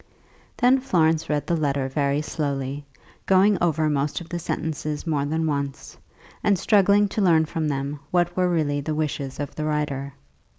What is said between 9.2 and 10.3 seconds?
of the writer.